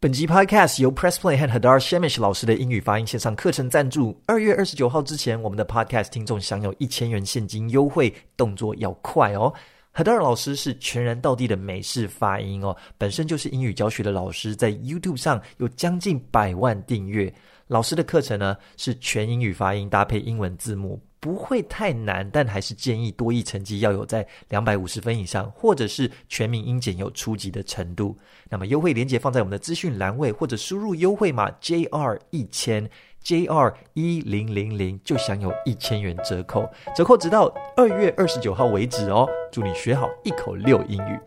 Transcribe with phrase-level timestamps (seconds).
[0.00, 4.16] 本集 Podcast 由 Press Play 和 Hadar Shemish 老师的英语发音线上课程赞助。
[4.26, 9.52] 二月二十九号之前，我们的 Podcast 听众享有一千元现金优惠，动作要快哦。
[9.92, 17.34] Hadar 老师是全然道地的美式发音哦，本身就是英语教学的老师，在 YouTube 上有将近百万订阅。
[17.66, 21.02] 老师的课程呢是全英语发音搭配英文字幕。
[21.20, 28.16] 不会太难，但还是建议多益成绩要有在两百五十分以上，或者是全民英检有初级的程度。
[28.48, 32.88] 那么优惠链接放在我们的资讯栏位，或者输入优惠码 JR 一千
[33.24, 39.28] JR 一零零零就享有一千元折扣，折扣直到二月二十九号为止哦。
[39.50, 41.18] 祝你学好一口六英语。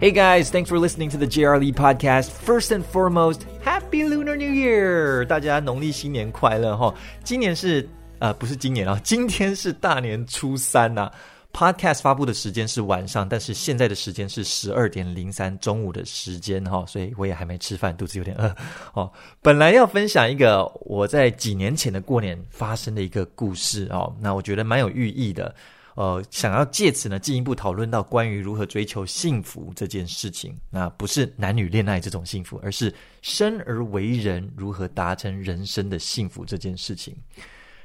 [0.00, 2.30] Hey guys, thanks for listening to the JR Lee podcast.
[2.30, 5.24] First and foremost, Happy Lunar New Year！
[5.24, 6.94] 大家农历新年快乐哈！
[7.24, 7.88] 今年是
[8.18, 11.12] 呃不是今年啊，今天是大年初三呐、啊。
[11.50, 18.54] Podcast 发布的时间是晚上，但是现在的时间是十二点零三中午的时间哈，所以我也还没吃饭，肚子有点饿
[18.92, 19.10] 哦。
[19.40, 25.52] 本来要分享一个我在几年前的过年发生的一个故事哦，那我觉得蛮有寓意的。
[25.98, 37.16] 呃，想要借此呢进一步讨论到关于如何追求幸福这件事情，那不是男女恋爱这种幸福，而是生而为人如何达成人生的幸福这件事情。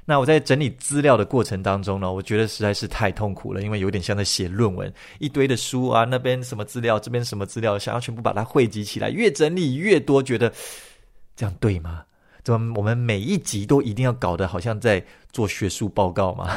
[0.05, 10.53] 那我在整理资料的过程当中呢，我觉得实在是太痛苦了，因为有点像在写论文，一堆的书啊，那边什么资料，这边什么资料，想要全部把它汇集起来，越整理越多，觉得
[11.35, 12.05] 这样对吗？
[12.43, 16.49] 怎么我们每一集都一定要搞得好像在做学术报告吗？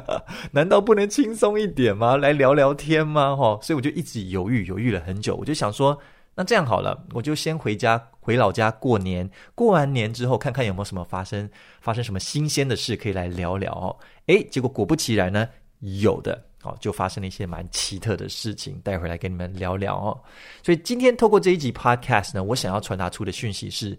[0.52, 2.16] 难道不能轻松一点吗？
[2.16, 3.34] 来聊聊天吗？
[3.34, 5.34] 哈，所以我就一直犹豫，犹豫了很久。
[5.36, 5.98] 我就想说，
[6.34, 9.28] 那这样好了，我就先回家，回老家过年。
[9.54, 11.48] 过完年之后，看看有没有什么发生，
[11.80, 13.96] 发生什么新鲜的事可以来聊聊哦。
[14.26, 15.48] 诶，结果果不其然呢，
[15.80, 20.20] 有的哦，就发生了一些蛮奇特的事情，带回来跟你们聊聊哦。
[20.62, 23.98] 所以今天透过这一集 Podcast 呢，我想要传达出的讯息是。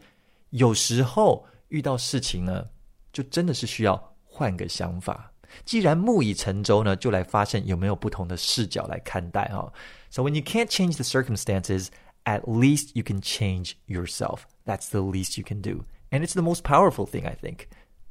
[0.51, 2.65] 有时候遇到事情呢，
[3.11, 5.29] 就真的是需要换个想法。
[5.65, 9.71] 既然木已成舟呢，就来发现有没有不同的视角来看待哈。
[10.09, 11.87] So when you can't change the circumstances,
[12.23, 14.41] at least you can change yourself.
[14.65, 17.65] That's the least you can do, and it's the most powerful thing, I think.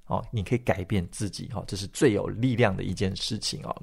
[0.07, 3.75] 哦，你可以改变自己哈，这是最有力量的一件事情哦。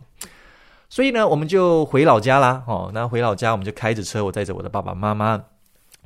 [0.89, 2.63] 所以呢，我们就回老家啦。
[2.67, 5.43] 哦，那回老家我们就开着车，我载着我的爸爸妈妈，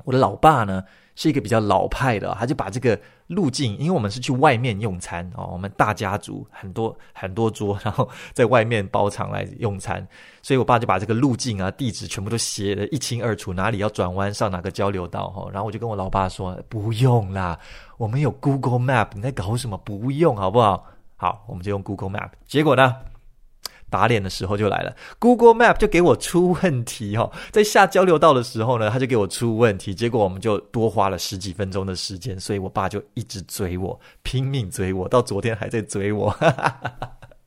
[0.04, 0.84] 我的老爸呢。
[1.14, 10.06] 是一个比较老派的，他就把这个路径，因为我们是去外面用餐哦，我们大家族很多很多桌，然后在外面包场来用餐，
[10.42, 17.58] 所以我爸就把这个路径啊、地址全部都写得一清二楚，哪里要转弯上哪个交流道哈，然后我就跟我老爸说，不用啦，
[17.98, 19.76] 我们有 Google Map，你在搞什么？
[19.78, 20.86] 不用好不好？
[21.16, 22.96] 好，我们就用 Google Map，结果呢？
[23.92, 36.34] 打脸的时候就来了，Google Map 就给我出问题哦，在下交流道的时候呢，他就给我出问题，结果我们就多花了十几分钟的时间，所以我爸就一直追我，拼命追我，到昨天还在追我，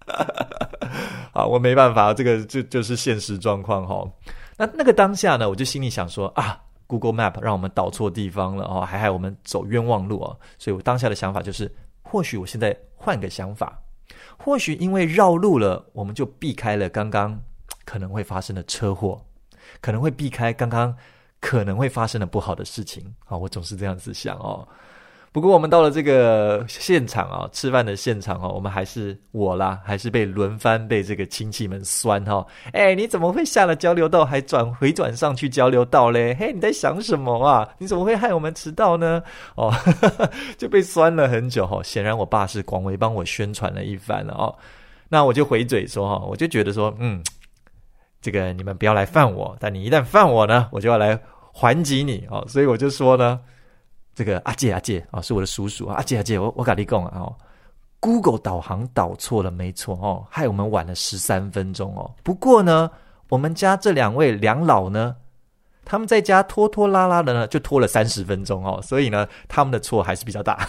[1.34, 4.08] 好，我没办法，这个就就是现实状况哈。
[4.56, 11.74] 那那个当下呢，我就心里想说啊，Google Map 让我们导错地方了哦，还害我们走冤枉路哦，所以我当下的想法就是，
[12.04, 13.82] 或许我现在换个想法。
[14.38, 17.42] 或许因为绕路了，我们就避开了刚刚
[17.84, 19.26] 可能会发生的车祸，
[19.82, 20.96] 可能会避开刚刚
[21.40, 23.38] 可能会发生的不好的事情啊！
[23.38, 24.68] 我总是这样子想哦。
[25.36, 32.48] 不过我们到了这个现场啊，吃饭的现场哦，我们还是我啦，还是被轮番被这个亲戚们酸哈。
[32.72, 36.34] 哎，你怎么会下了交流道还转回转上去交流道嘞？
[36.40, 37.68] 嘿，你在想什么啊？
[37.80, 39.22] 你怎么会害我们迟到呢？
[39.56, 39.74] 哦，
[40.58, 41.84] 就被酸了很久哈。
[41.84, 44.56] 显然我爸是广为帮我宣传了一番了哦。
[45.10, 47.22] 那我就回嘴说哈，我就觉得说，嗯，
[48.22, 51.20] 这个你们不要来犯我，但你一旦犯我呢，我就要来
[51.52, 52.42] 还击你哦。
[52.48, 53.38] 所以我就说呢。
[54.16, 55.96] 这个阿姐阿姐啊、是我的叔叔啊！
[55.98, 57.36] 阿姐阿姐，我我跟你讲啊，哦
[58.00, 62.10] ，Google 导航导错了，没错哦，害我们晚了十三分钟哦。
[62.24, 62.90] 不过呢，
[63.28, 65.18] 我们家这两位两老呢，
[65.84, 68.82] 他们在家拖拖拉拉的呢，就拖了三十分钟哦。
[68.82, 70.66] 所以呢，他们的错还是比较大，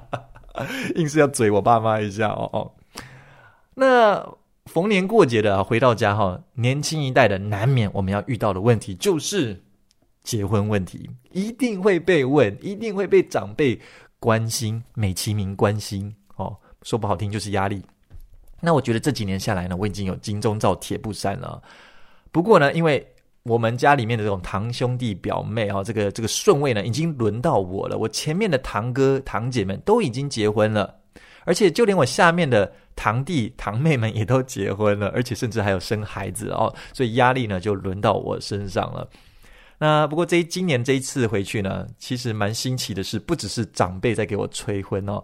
[0.96, 2.70] 硬是要嘴我爸妈一下哦哦。
[3.72, 4.22] 那
[4.66, 9.62] 逢年过节的回到家哈、年轻一代的难免我们要遇到的问题就是。
[10.26, 13.80] 结婚问题一定会被问，一定会被长辈
[14.18, 17.80] 关心，美其名关心哦，说不好听就是压力。
[18.60, 21.62] 那我觉得这几年下来呢，我已经有金钟罩铁布衫了。
[22.32, 23.06] 不过呢，因为
[23.44, 27.96] 我们家里面的这种堂兄弟表妹啊、哦，这个这个顺位呢，已经轮到我了。
[27.96, 30.92] 我前面的堂哥堂姐们都已经结婚了，
[31.44, 39.08] 而且就连我下面的堂弟堂妹们也都结婚了，而且甚至还有生孩子哦，所以压力呢就轮到我身上了。
[39.78, 45.22] 那不过这今年这一次回去呢，其实蛮新奇的是，不只是长辈在给我催婚哦，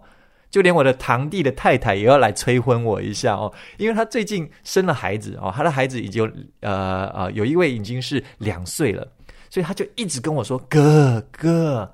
[0.51, 6.23] 就连我的堂弟的太太也要来催婚我一下哦，因为他最近生了孩子哦，他的孩子已经
[6.59, 9.07] 呃呃有一位已经是两岁了，
[9.49, 11.91] 所以他就一直跟我说：“哥哥，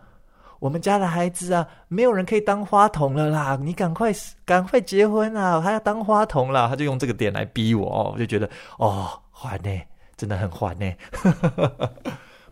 [0.59, 4.12] 我们家的孩子啊，没有人可以当花童了啦，你赶快
[4.44, 9.69] 赶快结婚啊，他要当花童了。”他就用这个点来逼我哦，我就觉得哦，烦呢，
[10.17, 10.91] 真的很烦呢。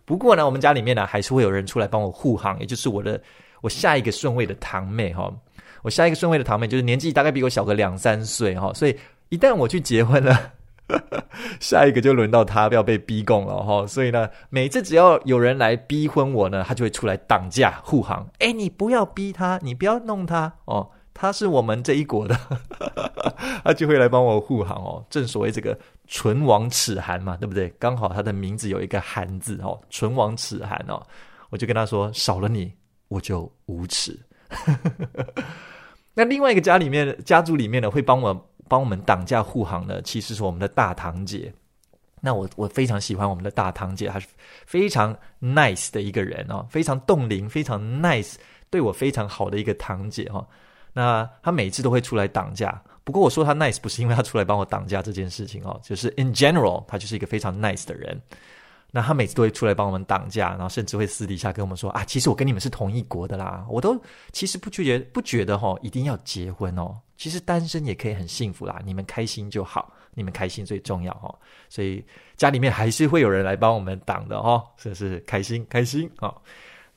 [0.08, 3.22] 不过呢，我们家里面呢，还是会有人出来帮我护航，也就是我的
[3.60, 5.30] 我下一个顺位的堂妹哈。
[5.84, 10.54] 我下一个顺位的堂妹就是年纪大概比我小个两三岁哈，所以一旦我去结婚了，
[11.60, 13.86] 下一个就轮到她要被逼供了哈。
[13.86, 18.26] 所以呢，每次只要有人来逼婚我呢，他就会出来挡驾护航。
[18.40, 20.90] 哎，你不要逼他，你不要弄他哦。
[21.20, 22.40] 他是我们这一国的，
[23.66, 25.04] 他就会来帮我护航哦。
[25.10, 25.76] 正所谓这个
[26.06, 27.74] “唇亡齿寒”嘛，对不对？
[27.80, 31.02] 刚好他的名字有一个“寒”字哦，“唇亡齿寒”哦。
[31.50, 32.72] 我就跟他说：“少了你，
[33.08, 34.16] 我就无齿。
[36.14, 41.52] ”那另外一个家里面家族里面呢，会帮我帮我们挡驾护航的，其实是我们的大堂姐。
[42.22, 44.28] 那我我非常喜欢我们的大堂姐，她是
[44.66, 48.36] 非常 nice 的一个人哦，非常冻龄，非常 nice，
[48.70, 50.46] 对我非常好的一个堂姐哈。
[50.98, 58.20] 那他每次都会出来挡架，不过我说他 nice 不是因为他出来帮我挡架这件事情哦，就是 in general 他就是一个非常 nice 的人。
[58.90, 64.02] 那他每次都会出来帮我们挡架，然后甚至会私底下跟我们说啊，其实我跟你们是同一国的啦，我都
[64.32, 71.32] 其实不觉得不觉得哈，一定要结婚哦，其实单身也可以很幸福啦，你们开心就好，你们开心最重要哈，
[71.70, 72.04] 所以
[72.38, 76.34] 家里面还是会有人来帮我们挡的哦，是不是开心开心啊？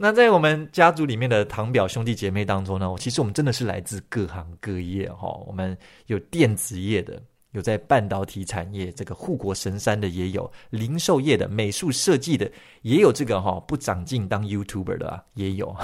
[0.03, 5.29] 那在我们家族里面的堂表兄弟姐妹当中呢，其实我们真的是来自各行各业哈。
[5.47, 5.77] 我们
[6.07, 12.51] 有电子业的，有在半导体产业这个护国神山的，也有零售业的、美术设计的，
[12.81, 15.77] 也有这个哈不长进当 YouTuber 的啊，也有。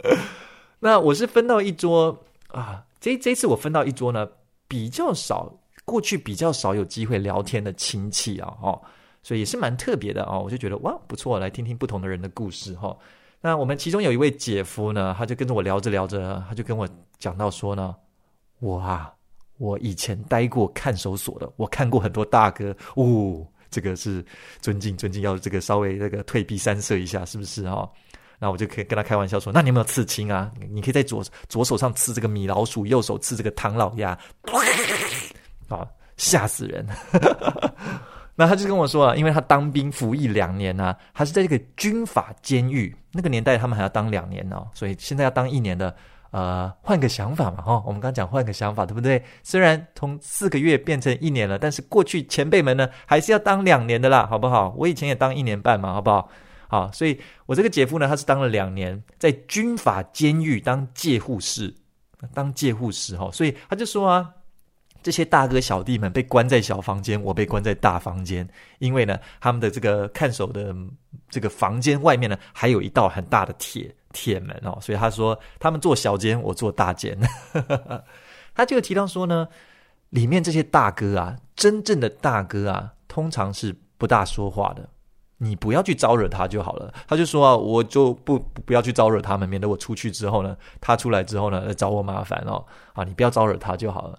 [0.80, 4.26] 那我是分到一桌啊，这这次我分到一桌呢，
[4.66, 5.54] 比较少，
[5.84, 8.80] 过去比较少有机会聊天的亲戚啊，哈，
[9.22, 10.38] 所以也是蛮特别的啊。
[10.38, 12.96] 我就觉得哇，不错，来听听不同的人的故事哈。
[13.44, 17.94] 那我们其中有一位姐夫呢，他就跟着我聊着聊着，他就跟我讲到说呢，
[18.60, 19.12] 我啊，
[19.58, 24.24] 我以前待过看守所的，我看过很多大哥，哦，这个是
[24.60, 27.90] 尊敬尊敬，要这个稍微那个退避三舍一下，是不是哈、哦？
[28.38, 30.50] 那我就可以跟他开玩笑说，那你有没有刺青啊？
[30.70, 34.16] 你可以在左左手上刺这个米老鼠，右手刺这个唐老鸭，
[35.68, 35.84] 啊，
[36.16, 36.86] 吓死人！
[38.34, 45.94] 那他就跟我说啊，因为他当兵服役两年呢、啊，他是在这个军法监狱，那个年代他们还要当两年哦，所以现在要当一年的，
[46.30, 49.22] 呃，换个想法嘛，哈、我们刚讲换个想法，对不对？
[49.42, 54.74] 虽然从四个月变成一年了，但是过去前辈们呢，还是要当两年的啦，好不好？
[54.78, 56.30] 我以前也当一年半嘛，好不好？
[56.68, 61.74] 好，所以我这个姐夫呢，他是当了两年，在军法监狱当戒护士，
[62.32, 64.30] 当戒护士哈、哦，所以他就说啊。
[65.02, 68.48] 这些大哥小弟们被关在小房间，我被关在大房间。
[68.78, 70.74] 因为呢，他们的这个看守的
[71.28, 74.78] 这个房间外面呢，还有一道很大的铁铁门哦。
[74.80, 77.18] 所以他说，他们坐小间，我坐大间。
[78.54, 79.48] 他就提到说呢，
[80.10, 84.88] 里面这些大哥啊，真正的大哥啊，通常是不大说话的。
[85.38, 86.94] 你不要去招惹他就好了。
[87.08, 92.64] 他就说啊，我就不不要去招惹他们，免得我出去之后呢，他出来之后呢，找我麻烦哦。
[92.92, 94.18] 啊，你不要招惹他就好了。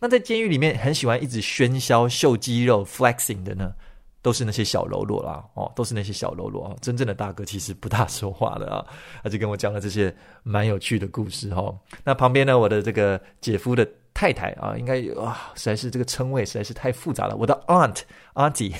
[0.00, 3.72] 那在监狱里面很喜欢一直喧嚣秀肌肉 flexing 的呢，
[4.20, 6.76] 都是那些小喽啰啦，哦，都是那些小喽啰啊。
[6.82, 8.84] 真正的大哥其实不大说话的啊。
[9.22, 11.78] 他就跟我讲了这些蛮有趣的故事哈、哦。
[12.04, 17.36] 那旁边呢，我的这个姐夫的太太啊，应该啊，实在是这个称谓实在是太复杂了。
[17.36, 18.00] 我的 aunt
[18.34, 18.74] auntie，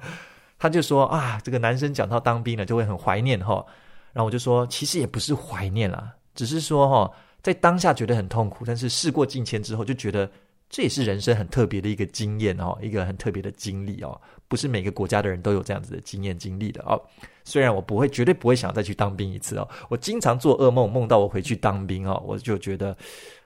[0.58, 3.66] 他就说啊，这个男生讲到当兵呢，就会很怀念哈、哦。
[4.14, 10.30] 然后我就说，其实也不是怀念啦，只是说哈、哦，在当下觉得很痛苦，但是事过境迁之后就觉得。
[10.72, 16.98] 这也是人生很特别的一个经验哦，一个很特别的经历哦，不是每个国家的人都有这样子的经验经历的哦。
[17.44, 19.68] 虽然我不会，绝对不会想再去当兵一次哦。
[19.90, 22.96] 我经常做噩梦，梦到我回去当兵哦，我就觉得，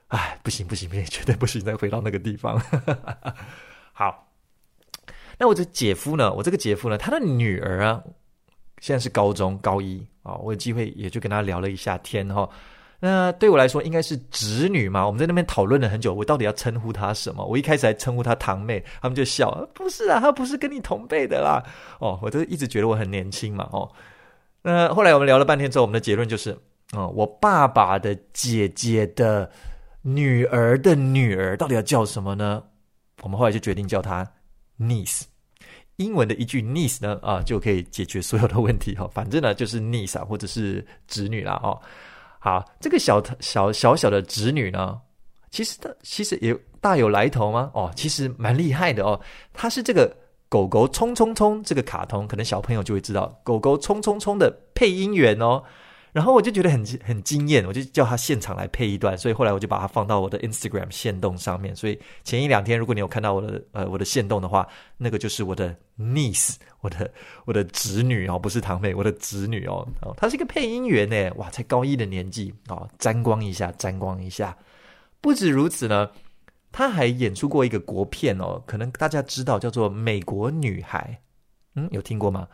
[0.07, 2.57] 哎，不行不行不行， 绝对不行，再回到那个地方。
[3.91, 4.31] 好，
[5.37, 6.33] 那我这姐夫呢？
[6.33, 6.97] 我这个姐夫呢？
[6.97, 8.01] 他的女儿啊，
[8.79, 12.43] 现在是高中高一啊、哦，我有机会也就跟他聊了一下天哈。
[12.43, 12.49] 哦
[12.99, 15.05] 那对我来说应该是侄女嘛？
[15.05, 17.45] 我们在那边讨论了很久，我到底要称呼她什么？
[17.45, 21.63] 我一开始还称呼她堂妹，他们就笑，不是啊，她不是跟你同辈的啦。
[21.99, 23.69] 哦，我就一直觉得我很年轻嘛。
[23.71, 23.87] 哦，
[24.63, 26.57] 那后来我们聊了半天之后，我们的结论就是，
[26.93, 29.47] 哦，我爸爸的姐姐的
[30.01, 32.63] 女儿的女儿到底要叫什么呢？
[33.21, 34.25] 我们后来就决定叫她
[34.79, 35.21] niece。
[35.97, 39.09] 英文的一句 niece 呢，啊，就可以解决所有的问题哈。
[39.13, 41.79] 反正呢，就是 niece，或者是侄女啦哦。
[42.47, 44.97] 啊，这个小小小小的侄女呢，
[45.51, 47.69] 其实她其实也大有来头吗？
[47.73, 49.19] 哦，其实蛮厉害的哦。
[49.51, 50.15] 她是这个
[50.47, 55.61] 狗狗冲冲冲这个卡通，可能小朋友就会知道狗狗冲冲冲的配音员哦。
[56.17, 61.75] 然后我就觉得很很惊艳，我就叫他现场来配一段，所以后来我就把它放到我的 Instagram 限动上面。
[61.75, 67.13] 所以前一两天，如果你有看到我的呃我的限动的话，那个就是我的 niece，我的
[67.45, 74.57] 我的侄女哦，不是堂妹，我的侄女哦，哦，她是一个配音员呢，哇，才高一的年纪哦，沾光一下，沾光一下。
[75.21, 76.09] 不止如此呢，
[76.71, 81.21] 她还演出过一个国片哦，可能大家知道叫做《美国女孩》，
[81.79, 82.47] 嗯，有听过吗？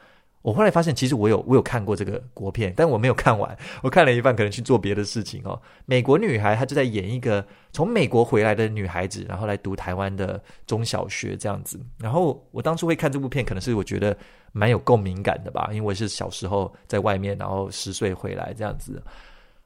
[0.43, 3.57] 我后来发现，其实我有我有看过这个国片，但我没有看完。
[3.81, 5.59] 我看了一半，可能去做别的事情哦。
[5.85, 11.79] 美国女孩，她就在演一个从美国回来的女孩子，然后来读台湾的中小学这样子。
[11.97, 14.15] 然后我当初会看这部片，可能是我觉得
[14.51, 19.01] 蛮有共鸣感的吧，因为我是小时候在外面，然后十岁回来这样子。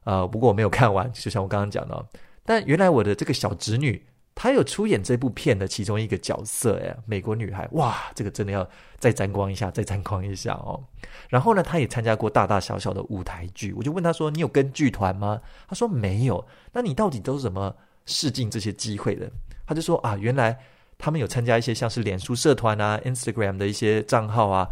[0.04, 2.06] 呃，不过我没有看完，就像我刚刚讲的。
[2.46, 4.06] 但原来我的这个小侄女。
[4.40, 10.80] 她有出演这部片的其中一个角色，哎，美国女孩，哇，这个真的要再沾光一下，再沾光一下哦。
[11.28, 13.74] 然后呢，她也参加过大大小小的舞台剧。
[13.74, 17.76] 我就问她说：“你有跟剧团吗？”她说：“没有。”那你到底都是怎么
[18.06, 19.28] 试镜这些机会的？
[19.66, 20.56] 她就说：“啊，原来
[21.00, 24.68] 他们有参加一些像是脸书社团啊、Instagram 的一些账号啊，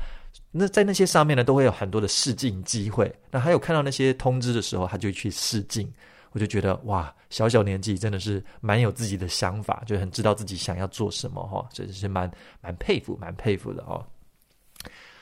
[0.51, 3.11] 那在那些上面呢，都会有很多的试镜机会。
[3.31, 5.91] 那还有看到那些通知的时候，她就去试镜。”
[6.35, 14.05] 我就觉得哇，小小年纪真的是蛮有自己的想法，就很知道自己想要做什么哈，真是蛮蛮佩服，蛮佩服的哦。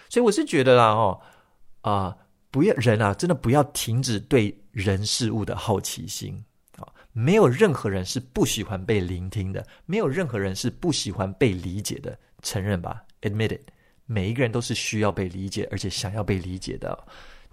[0.09, 1.21] 所以我是觉得啦哦，
[1.81, 2.17] 啊，
[2.49, 6.43] 不要人啊，真的不要停止对人事物的好奇心
[6.77, 6.89] 啊。
[7.11, 13.61] 没有任何人是不喜欢被聆听的，没有任何人是不喜欢被理解的，承认吧，admit it，
[14.07, 16.97] 每一个人都是需要被理解，而且想要被理解的。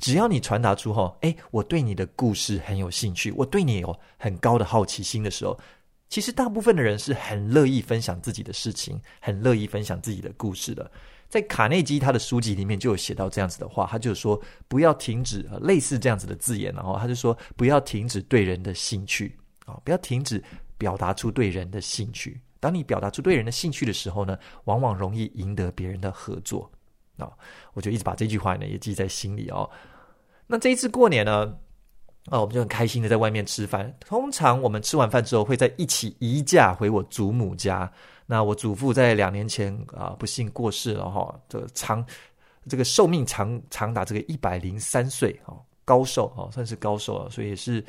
[0.00, 5.56] 只要你传达出后，诶，我对你的故事很有兴趣，我对你有很高的好奇心的时候，
[6.08, 10.90] 其实大部分的人是很乐意分享自己的事情，很乐意分享自己的故事的。
[11.28, 20.42] 在卡内基他的书籍里面就有写到这样子的话，他就说不要停止，类似这样子的字眼，然后他就说不要停止对人的兴趣啊，不要停止
[20.76, 22.40] 表达出对人的兴趣。
[22.58, 26.68] 当你表达出对人的兴趣的时候呢，往往容易赢得别人的合作
[27.20, 27.30] 啊。
[27.74, 29.68] 我就一直把这句话呢也记在心里哦。
[30.46, 31.54] 那这一次过年呢，
[32.26, 33.94] 啊，我们就很开心的在外面吃饭。
[34.00, 37.90] 通常我们吃完饭之后，会在一起移驾回我祖母家。
[38.26, 42.04] 那我祖父在两年前啊，不幸过世了哈，这个长，
[42.68, 47.84] 这个寿命长长达这个一百零三岁哦，高寿哦，算是高寿了，所以也是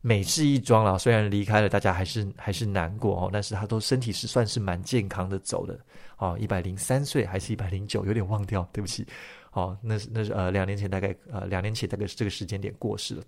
[0.00, 0.98] 美事一桩了。
[0.98, 5.78] 虽然离开了，大家还是还是难过哦，但是他都身体是算是蛮健康的走的
[6.18, 9.06] 哦，一百零三岁还是一百零九，有点忘掉，对不起。
[9.52, 13.22] 哦，那是那是呃，两年前大概呃，两年前大概是这个时间点过世了，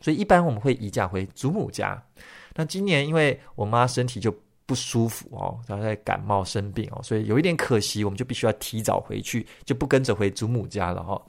[0.00, 2.00] 所以一般我们会移驾回祖母家。
[2.54, 4.32] 那今年因为我妈身体就
[4.66, 11.22] 不舒服哦，她在感冒生病哦，所以有一点可惜，我们就必须要提早回去，就不跟着回祖母家了哈、哦。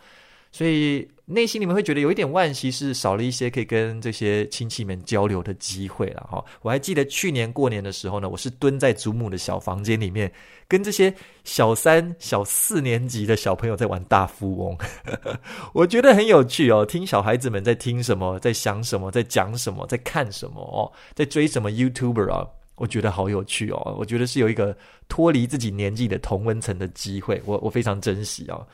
[0.53, 6.45] 所以内心里面会觉得有一点惋惜，是少了一些可以跟这些亲戚们交流的机会了哈。
[6.61, 10.31] 我还记得去年过年的时候呢，我是蹲在祖母的小房间里面，
[10.67, 11.11] 跟这些
[11.43, 14.77] 小三、小四年级的小朋友在玩大富翁，
[15.73, 16.85] 我觉得很有趣哦。
[16.85, 23.95] 听小孩子们在听什么，在想什么，在讲什么，在看什么哦，在追什么 YouTuber 啊，我觉得好有趣哦。
[23.97, 24.77] 我觉得是有一个
[25.09, 28.67] 脱离自己年纪的同温层的机会，我我非常珍惜哦。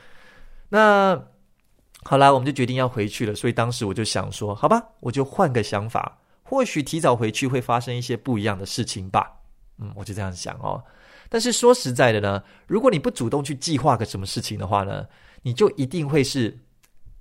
[0.68, 1.18] 那。
[2.02, 3.34] 好啦，我们就决定要回去了。
[3.34, 9.30] 所以当时我就想说，好吧，我就换个想法，或许提早回去会发生一些不一样的事情吧。
[9.78, 10.82] 嗯，我就这样想哦。
[11.28, 15.06] 但是说实在的呢，如果你不主动去计划个什么事情的话呢，
[15.42, 16.58] 你就一定会是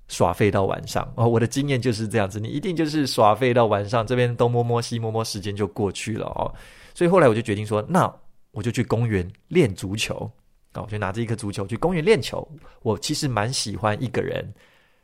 [0.08, 1.28] 耍废到晚上哦。
[1.28, 6.52] 我的经验就是这样子，你一定就是耍废到晚上，这边东摸摸西摸摸，时间就过去了哦。
[6.96, 8.12] 所以后来我就决定说，那
[8.52, 10.30] 我就去公园练足球
[10.72, 12.48] 啊，我就拿着一颗足球去公园练球。
[12.82, 14.52] 我其实蛮喜欢一个人。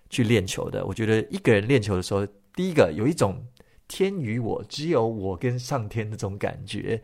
[0.09, 3.43] 去练球的，我觉得一个人练球的时候，第一个有一种
[3.87, 7.01] 天与我，只有我跟上天的这种感觉。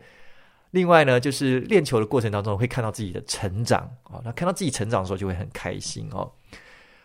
[0.70, 6.32] 另外呢，就是练球的过程当中会看到自己的成长啊，那看到自己成长的时候就会很开心哦。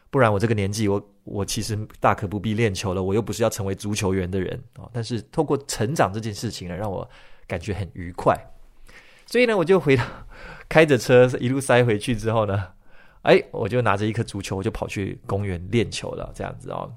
[0.09, 4.89] 不然我这个年纪，我我其实大可不必练球了，我又不是要成为足球员的人啊。
[4.93, 7.07] 但是透过成长这件事情呢，让我
[7.45, 8.37] 感觉很愉快。
[9.25, 10.03] 所以呢，我就回到
[10.69, 12.69] 开着车一路塞回去之后呢。
[13.27, 16.89] 哎，我就拿着一颗足球，我就跑去公园练球了，这样子哦。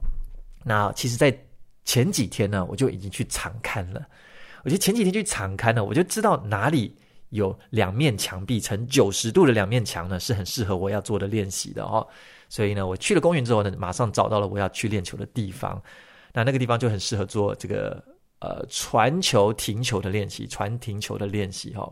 [0.65, 1.37] 那其实，在
[1.85, 4.07] 前几天呢，我就已经去敞看了。
[4.63, 6.97] 我就前几天去敞看呢，我就知道哪里
[7.31, 12.07] 有两面墙壁呈九十度的两面墙呢，是很适合我要做的练习的哦。
[12.49, 15.83] 所以呢，我去了公园之后呢，马上找到了我要去练球的地方。
[16.33, 18.01] 那那个地方就很适合做这个
[18.39, 21.91] 呃传球、停球的练习，传停球的练习哈、哦。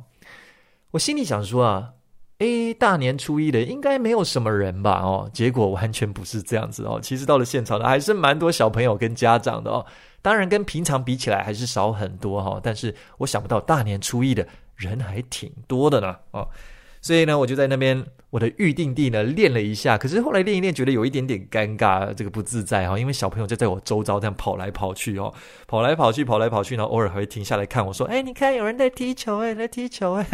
[0.92, 1.92] 我心里想说啊，
[2.38, 5.00] 诶，大年初一的应该没有什么人吧？
[5.02, 7.00] 哦，结果完全不是这样子哦。
[7.02, 9.84] 其实到了现场的，还是蛮多小朋友跟家长的哦。
[10.22, 16.48] 当然跟平常比起来还是少很多哈、哦，但是我想不到大年初一的人还挺多的呢哦。
[17.08, 25.32] 所以呢，我就在那边我的预定地呢练了一下，可是后来练一练，觉得有一点点尴尬，这个不自在哈，因为小朋友就在我周遭这样跑来跑去哦，
[25.66, 30.26] 跑来跑去，跑来跑去，然后偶尔还会停下来看我说：“哎，你看有人在踢球哎，在踢球哎。”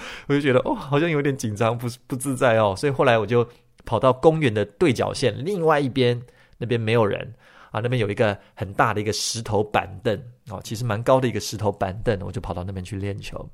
[0.28, 2.76] 我就觉得哦，好像有点紧张，不不自在哦。
[2.76, 3.44] 所以后来我就
[3.84, 6.22] 跑到公园的对角线另外一边，
[6.58, 7.34] 那边没有人
[7.72, 10.16] 啊，那边有一个很大的一个石头板凳
[10.48, 13.44] 哦，其实蛮高的一个石头板凳，我就跑到那边去练球。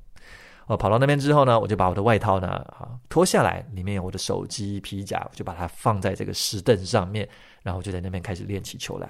[0.67, 7.29] 我跑到那边之后呢，我就把我的外套呢啊脱下来，里面有我的手机、皮夹，我就把它放在这个石凳上面，
[7.63, 9.09] 然后我就在那边开始练起球来。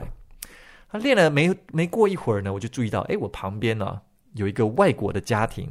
[0.89, 4.01] 他练了没没过一会儿呢，我就注意到，诶，我旁边呢
[4.35, 5.69] 有一个外国的家庭，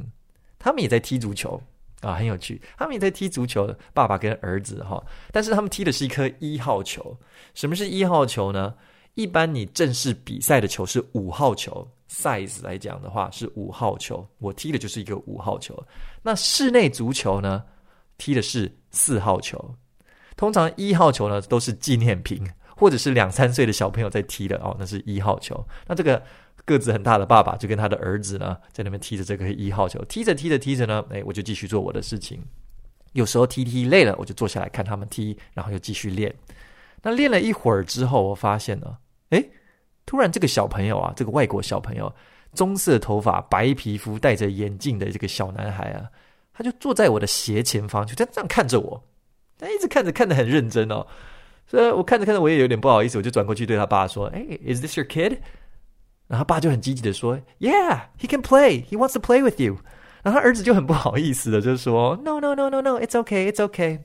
[0.58, 1.60] 他们也在踢足球
[2.00, 7.16] 啊，很有趣，他们也在踢足球，爸爸跟儿子哈，但是他们踢的是一颗一号球。
[7.54, 8.74] 什么是一号球呢？
[9.14, 11.88] 一般你正式比赛的球是五号球。
[12.10, 15.76] Size 来讲的话是五号球，我踢的就是一个五号球。
[16.22, 17.62] 那室内足球呢，
[18.18, 19.74] 踢的是四号球。
[20.36, 22.42] 通常一号球呢都是纪念品，
[22.76, 25.66] 或者是两三岁的小朋友在踢的哦，那是一号球。
[25.86, 26.22] 那这个
[26.64, 32.42] 个子很大的爸爸就跟他的儿子呢在那边踢着这个一号球，踢着踢着踢着呢，诶，我就继续做我的事情。
[33.12, 36.34] 有时候踢踢累了，我就坐下来看他们踢，然后又继续练。
[37.02, 38.98] 那练了一会儿之后，我发现呢，
[39.30, 39.50] 诶。
[40.06, 42.10] 突然，这个小朋友啊，这个外国小朋友，
[42.54, 46.08] 棕色头发、白皮肤、戴着眼镜的这个小男孩啊，
[46.54, 49.02] 他就坐在我的斜前方，就这样这样看着我，
[49.58, 51.06] 他一直看着，看得很认真哦。
[51.66, 55.38] 所以我看着看着，我也有点不好意思，我就转过去对他爸说：“哎，Is this your kid？”
[56.28, 58.84] 然后他爸就很积极的说：“Yeah, he can play.
[58.84, 59.78] He wants to play with you。”
[60.22, 63.00] 然后他儿子就很不好意思的就说：“No, no, no, no, no.
[63.00, 63.98] It's okay, it's okay。”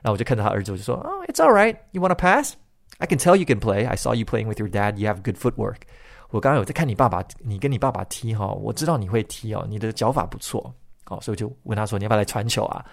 [0.00, 1.76] 然后我就看着他儿子，我就说：“Oh, it's all right.
[1.90, 2.54] You want to pass？”
[3.02, 3.84] I can tell you can play.
[3.84, 4.96] I saw you playing with your dad.
[4.96, 5.78] You have good footwork.
[6.30, 10.72] 我刚刚有在看你爸爸，你跟你爸爸踢哈，我知道你会踢哦，你的脚法不错，
[11.06, 12.84] 哦，所以我就问他说：“你要不要来传球啊？”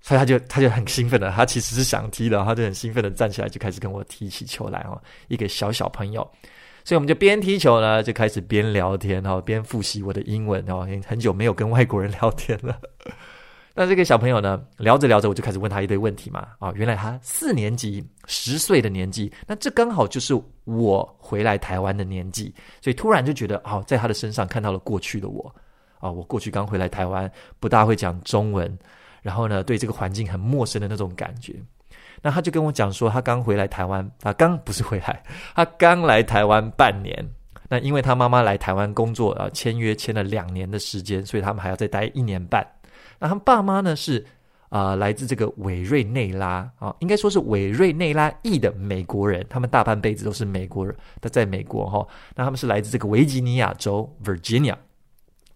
[0.00, 4.98] 所以他就他就很兴奋的，他其实是想踢的，他就很兴奋的站起来就开始跟我踢起球来哦，
[5.28, 6.22] 一个小小朋友，
[6.82, 12.80] 所以我们就边踢球呢，就开始边聊天哈，边复习我的英文哦，很久没有跟外国人聊天了。
[13.74, 16.48] 那这个小朋友呢，聊着聊着，我就开始问他一堆问题嘛。
[16.58, 25.54] 啊，原来他四年级，十岁的年纪，那这刚好就是我回来台湾的年纪，所以突然就觉得，哦，在他的身上看到了过去的我。
[26.00, 27.30] 啊，我过去刚回来台湾，
[27.60, 28.76] 不大会讲中文，
[29.22, 31.54] 然后呢，对这个环境很陌生的那种感觉。
[32.20, 35.22] 那他就跟我讲说，他刚回来台湾，他刚不是回来，
[35.54, 37.26] 他刚来台湾半年。
[37.68, 42.66] 那因为他妈妈来台湾工作，啊，签约签了两年的时间，所以他们还要再待一年半。
[43.22, 44.26] 那他爸妈呢是
[44.68, 54.74] 啊、来自这个委瑞内拉啊，应该说是委瑞内拉裔的美国人，他们大半辈子都是美国人，他在美国哈、那他们是来自这个维吉尼亚州 Virginia，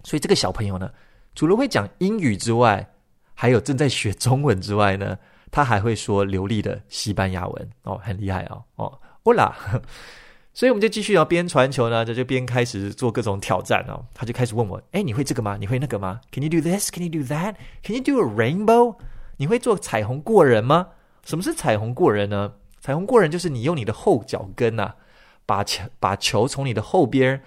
[0.05, 0.91] 所以这个小朋友呢，
[1.35, 2.87] 除了会讲英语之外，
[3.33, 5.19] 还有正在学中文之外呢，
[5.51, 9.51] 他还会说流利的西班牙文哦，很厉害哦哦，Hola。
[10.57, 14.03] 所以我们就继续要边传球呢，这就边开始做各种挑战哦。
[14.15, 15.59] 他就开始问我：“哎，你会这个吗？
[15.61, 16.91] 你会那个吗？Can you do this?
[16.91, 17.57] Can you do that?
[17.83, 18.97] Can you do a rainbow？
[19.37, 20.89] 你会做彩虹过人吗？
[21.27, 22.55] 什么是彩虹过人呢？
[22.81, 24.97] 彩虹过人就是你用你的后脚跟呐、啊，
[25.45, 27.39] 把球把球从你的后边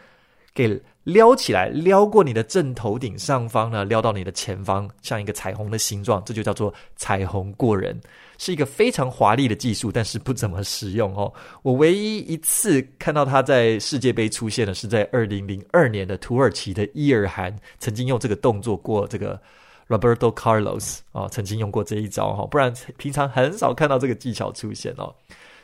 [0.53, 7.99] 给撩起来，撩过你的正头顶上方呢，撩到你的前方，像一个彩虹的形状，这就叫做彩虹过人。”
[8.39, 11.31] 是一个非常华丽的技术，但是不怎么实用哦。
[11.61, 19.39] 我唯一一次看到他在世界杯出现的是在二零零二年的土耳其的伊尔汗，曾经用这个动作过这个
[19.89, 25.13] Roberto Carlos、哦，曾经用过这一招哈、哦，不然平常很少看到这个技巧出现哦。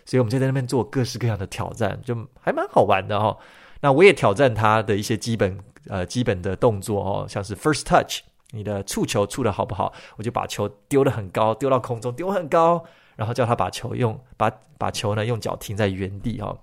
[0.04, 3.38] 所以我们就在那边做各式各样的挑战，就还蛮好玩的哈、哦。
[3.80, 5.58] 那我也挑战他的一些基本
[5.88, 8.20] 呃基本的动作哦，像是 First Touch。
[8.56, 9.94] 你的触球触的好不好？
[10.16, 12.84] 我就把球丢得很高，丢到空中，丢很高，
[13.18, 16.58] 然后叫他把球用把把球呢用脚停在原地哈、哦。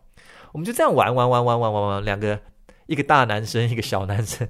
[0.52, 2.40] 我们就这样玩玩玩玩玩玩玩，两个
[2.86, 4.48] 一个大男生一个小男生，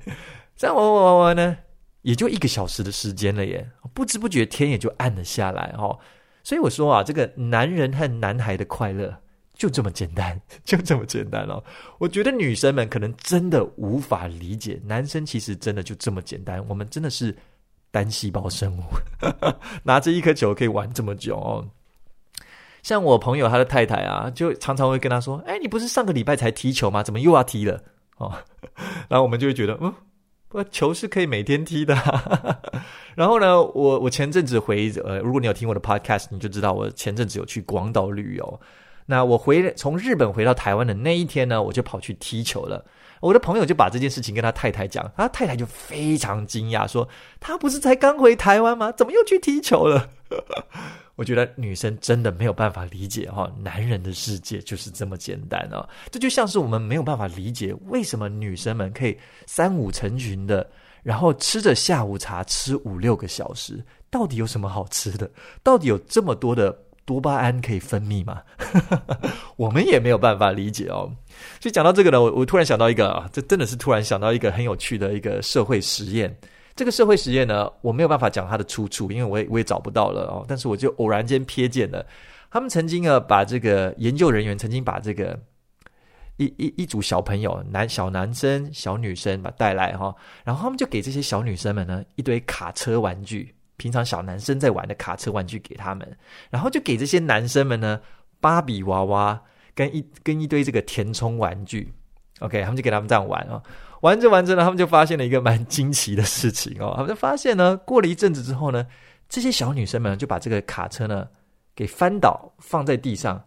[0.57, 1.57] 这样玩玩玩玩呢，
[2.03, 5.99] 也就一个小时的时间了耶，不知不觉天也就暗了下来、哦。
[6.45, 9.17] 所以我说啊，这个男人和男孩的快乐，
[9.63, 11.63] 就这么简单， 就这么简单哦。
[11.99, 16.61] 我觉得女生们可能真的无法理解，男生其实真的就这么简单。
[16.67, 17.33] 我们真的是
[17.93, 18.83] 单细胞生物，
[19.85, 21.65] 拿着一颗球可以玩这么久哦。
[22.83, 27.05] 像我朋友他的太太啊，就常常会跟他说：“哎，你不是上个礼拜才踢球吗？
[27.05, 27.81] 怎么又要踢了？”
[28.19, 28.35] 哦，
[29.09, 29.95] 然后我们就会觉得，嗯，
[30.73, 31.95] 球是可以每天踢的。
[33.15, 38.61] 然后呢，我我前阵子回呃，如果你有听我的 podcast，你就知道我前阵子有去广岛旅游。
[39.07, 42.85] 那我回从日本回到台湾的那一天呢，我就跑去踢球了。
[43.21, 48.91] 我的朋友就把这件事情跟他太太讲，他太太就非常惊讶，说：“他不是才刚回台湾吗？
[48.93, 50.11] 怎么又去踢球了？”
[51.15, 55.89] 我觉得女生真的没有办法理解哈，男人的世界就是这么简单啊！
[56.11, 60.69] 这就像是我们没有办法理解为什么女生们可以三五成群的，
[61.05, 65.31] 然后吃着下午茶吃五六个小时，到底有什么好吃的？
[65.63, 68.43] 到底有这么多的多巴胺可以分泌吗？
[69.57, 71.11] 我们也没有办法理解哦。
[71.61, 76.37] 所以讲到这个呢，我我突然想到一个啊，这真的是突然想到一个很有趣的一个社会实验。
[76.75, 80.45] 这个社会实验呢，我没有办法讲它的出处，因为我也我也找不到了哦。
[80.49, 82.05] 但是我就偶然间瞥见了，
[82.51, 85.39] 他们曾经啊，把这个研究人员曾经把这个
[86.39, 96.17] 一一一组小朋友，男小男生、小女生把带来哈，然后他们就给这些小女生们呢一堆卡车玩具，平常小男生在玩的卡车玩具给他们，
[96.51, 98.01] 然后就给这些男生们呢
[98.41, 99.41] 芭比娃娃
[99.75, 101.93] 跟一跟一堆这个填充玩具
[102.41, 103.63] ，OK，他们就给他们这样玩啊。
[104.03, 106.93] 玩着玩着呢，他们就发现了一个蛮惊奇的事情哦。
[106.97, 108.85] 他们就发现呢，过了一阵子之后呢，
[109.29, 111.29] 这些小女生们就把这个卡车呢
[111.75, 113.41] 给翻倒，放在地上，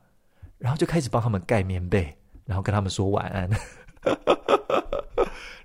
[0.58, 3.50] 然后就开始帮他们盖棉被，然后跟他们说晚安。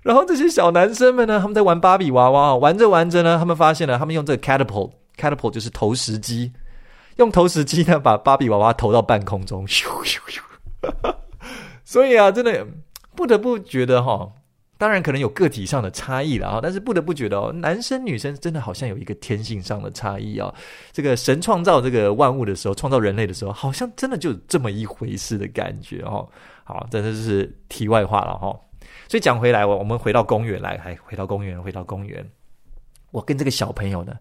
[0.01, 6.51] 然后这些小男生们呢，他们在玩芭比娃娃，玩着玩着呢，他们发现了，他们用这个 catapult，catapult 就是投石机，
[7.17, 10.41] 用投石机呢把芭比娃娃投到半空中，咻咻咻。
[11.83, 12.65] 所以啊，真的
[13.15, 14.27] 不得不觉得哈、
[14.79, 20.51] 当然可能有个体上的差异了啊，但是不得不觉得哦，男生女生真的好像有一个天性上的差异啊。
[20.91, 26.27] 这个神创造这个万物的时候，创造人类的时候，好像真的就这么一回事的感觉哦。
[26.63, 28.59] 好，这就是题外话了哈。
[29.11, 32.25] 所以讲回来，我我们回到公园来，还回到公园，回到公园。
[33.11, 34.13] 我跟这个小朋友呢，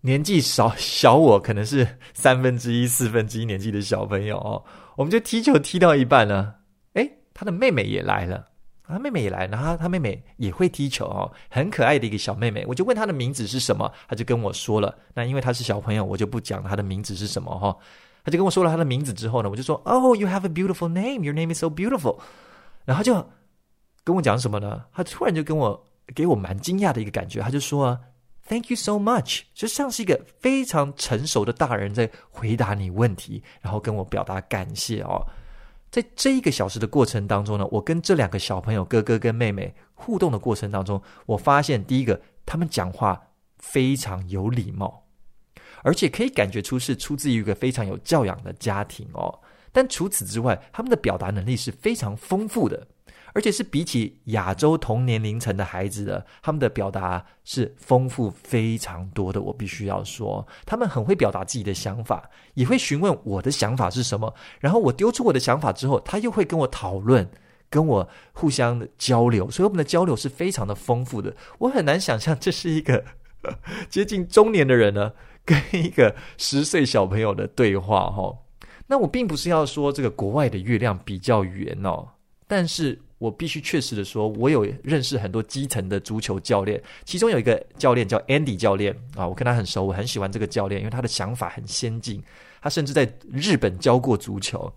[0.00, 4.64] 年纪少小我可能是三分之一、四分之一年纪的小朋友哦。
[4.96, 6.54] 我们就踢球踢到一半呢，
[6.94, 8.46] 诶，他的妹妹也来了。
[8.88, 12.64] 他妹妹也来，然后他，妹妹也会踢球哦，很可爱的一个小妹妹。
[12.66, 14.96] 我就问她的名字是什么，她就跟我说了。
[15.12, 17.76] 那因为她是小朋友，我就不讲她的名字是什么哈。
[18.24, 21.22] 她就跟我说了她的名字之后呢，我就说：“Oh, you have a beautiful name.
[21.22, 22.18] Your name is so beautiful.”
[22.86, 23.14] 然后就
[24.04, 24.84] 跟我讲什么呢？
[24.92, 27.98] 他突然就跟我给我蛮惊讶的一个感觉，他就说
[28.48, 35.24] ：“Thank you so much。”就像是一个非常成熟的大人在回答你问题，然后跟我表达感谢哦。
[35.90, 43.20] 在这一个小时的过程当中呢，我跟这两个小朋友哥哥跟妹妹互动的过程当中，我发现第一个，他们讲话
[43.58, 45.04] 非常有礼貌，
[45.82, 49.38] 而且可以感觉出是出自于一个非常有教养的家庭哦。
[49.72, 52.86] 但除此之外，他们的表达能力是非常丰富的。
[53.32, 59.40] 而且是比起亚洲同年龄层的孩子的，他们的表达是丰富非常多的。
[59.40, 64.34] 我必须要说，他们很会表达自己的想法，也会询问我的想法是什么。
[64.58, 67.28] 然后我丢出我的想法之后，他又会跟我讨论，
[67.68, 69.50] 跟我互相的交流。
[69.50, 71.34] 所以我们的交流是非常的丰富的。
[71.58, 73.04] 我很难想象这是一个
[73.88, 75.12] 接近中年的人呢，
[75.44, 78.10] 跟一个十岁小朋友的对话。
[78.10, 78.36] 哈，
[78.88, 82.08] 那我并不是要说这个国外的月亮比较圆哦，
[82.48, 83.00] 但是。
[83.20, 92.22] 我必须确实的说，我有认识很多基层的足球教练，其中有一个教练叫 Andy 教练啊，我跟他很熟，我很喜欢这个教练，因为他的想法很先进，
[92.62, 94.72] 他甚至在日本教过足球，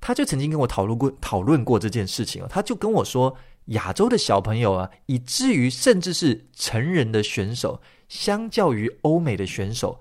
[0.00, 10.00] 他就曾经跟我讨论过讨论过这件事情，他就跟我说，亚洲的小朋友啊，以至于甚至是成人的选手，相较于欧美的选手，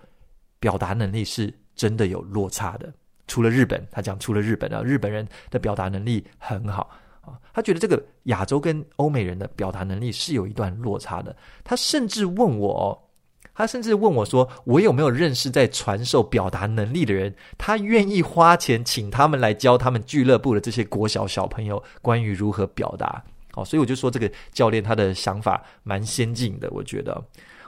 [0.60, 2.92] 表达能力是真的有落差的。
[3.28, 6.90] 除了日本，他讲除了日本啊，日本人的表达能力很好
[7.22, 7.34] 啊。
[7.54, 11.36] 他觉得这个亚洲跟欧美人的表达能力是有一段落差的。
[11.64, 13.10] 他甚至问我，
[13.54, 17.34] 他甚至问我说，我有没有认识在传授表达能力的人？
[17.58, 23.24] 他愿意花钱请他们来教他们俱乐部的这些国小小朋友关于如何表达。
[23.54, 27.24] 哦，所以我就说这个教练他的想法蛮先进的，我觉得。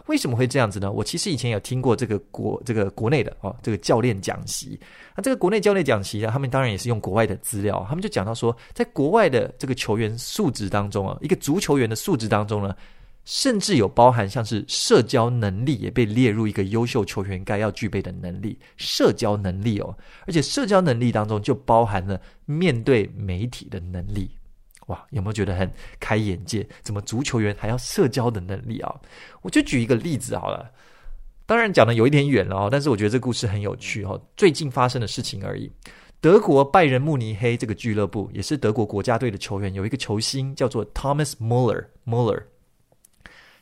[0.08, 0.92] 为什么会这样子呢？
[0.92, 4.80] 我其实以前有听过这个国这个国内的哦，这个教练讲习。
[5.16, 7.86] 那这个国内教练讲习呢，他们当然也是用国外的资料。
[7.88, 12.76] 他们就讲到说，在国外的这个球员素质当中啊，一个足球员的素质当中呢，
[13.26, 24.32] 甚至有包含像是社交能力也被列入一个优秀球员该要具备的能力，社交能力哦，而且社交能力当中就包含了面对媒体的能力，
[24.88, 26.68] 哇，有没有觉得很开眼界？
[26.82, 28.94] 怎么足球员还要社交的能力啊？
[29.42, 30.72] 我就举一个例子好了，
[31.46, 35.72] 当然讲的有一点远了哦，但是我觉得这故事很有趣哦，最近发生的事情而已。
[36.20, 42.44] 德国拜仁慕尼黑这个俱乐部也是德国国家队的球员，有一个球星叫做 Thomas Muller，Muller。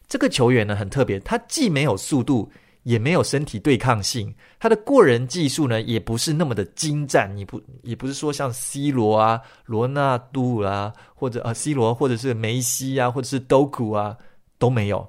[0.08, 2.52] 这个球员呢很特别，他既没有速度，
[2.86, 14.16] 也没有身体对抗性，他的过人技术呢也不是那么的精湛，你不也不是说像 C 罗啊、罗纳度啊，或者啊 C 罗或者是梅西啊，或者是 Doku 啊
[14.60, 15.06] 都没有，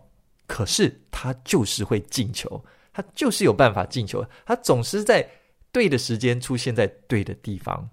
[0.47, 5.29] 可是他就是会进球，他就是有办法进球，他总是在
[5.71, 7.89] 对的时间出现在对的地方，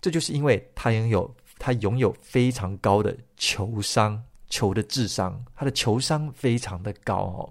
[0.00, 4.22] 这就是因为他拥有他拥有非常高的球商。
[4.52, 7.50] 球的智商，他的球商非常的高哦。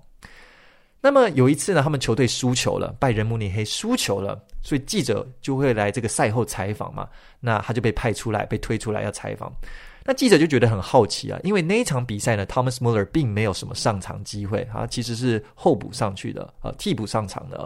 [1.03, 7.09] 那么有一次呢，他们球队输球了，拜仁慕尼黑输球了，所以记者就会来这个赛后采访嘛。
[7.39, 9.51] 那他就被派出来，被推出来要采访。
[10.03, 17.57] 那记者就觉得很好奇啊，因为那一场比赛呢，Thomas Muller 并没有什么上场机会啊，其实是候补上去的啊，替补上场的。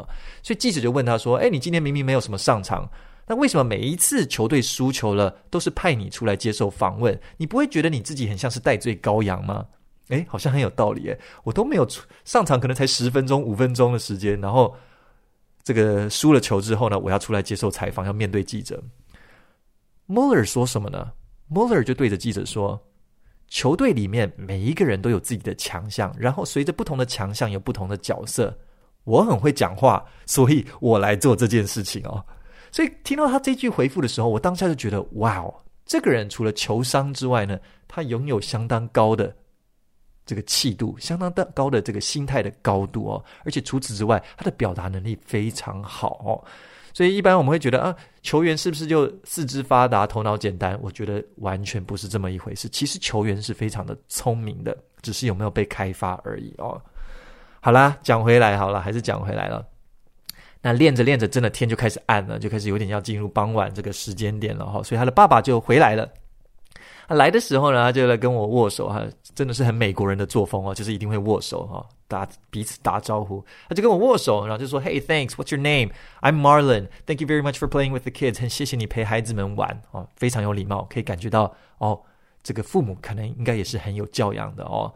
[0.41, 2.89] 所以记者就问他说：“哎，你今天明明没有什么上场。”
[3.27, 7.19] 那为什么每一次球队输球了，都是派你出来接受访问？
[7.37, 9.65] 你不会觉得你自己很像是戴罪羔羊吗？
[10.09, 11.19] 诶，好像很有道理诶。
[11.43, 14.75] 我都没有出上场，可能才十分钟、五分钟的时间，然后
[15.63, 18.81] 这个输了球之后呢，我要出来接受采访，要面对记者。
[20.07, 21.11] Muller 说什么呢
[21.51, 22.79] ？Muller 就对着记者说
[23.49, 28.55] ：“球队里面每一个人都有自己的强项，然后随着不同的强项有不同的角色。
[29.05, 32.23] 我很会讲话，所以我来做这件事情哦。”
[32.71, 35.53] 所以听到他这句回复的时候，我当下就觉得，哇哦，
[35.85, 39.35] 这个人除了球商之外呢，他拥有相当高的
[40.25, 43.23] 这个气度，相当的高的这个心态的高度哦。
[43.43, 46.43] 而且除此之外，他的表达能力非常好哦。
[46.93, 50.79] 所以一般我们会觉得啊，球员是不是就四肢发达、头脑简单？
[50.81, 52.69] 我觉得完全不是这么一回事。
[52.69, 56.81] 其实球员是非常的聪明的，只是有没有被开发而已哦。
[57.59, 59.67] 好啦，讲回来好了，还是讲回来了。
[60.61, 66.09] 那练着练着，真的天就开始暗了，就开始有点要进入傍晚这个时间点了哈，所以他的爸爸就回来了。
[67.07, 73.43] 他来的时候呢，他就来跟我握手哈，真的是很美国人的作风哦，就是一定会握手哈，打彼此打招呼。
[73.69, 75.35] 他就跟我握手，然后就说：“Hey, thanks.
[75.35, 75.91] What's your name?
[76.21, 76.87] I'm Marlon.
[77.05, 78.39] Thank you very much for playing with the kids.
[78.39, 82.01] 很谢谢你陪孩子们玩哦，非常有礼貌，可以感觉到哦，
[82.43, 84.93] 这个父母可能应该也是很有教养的哦。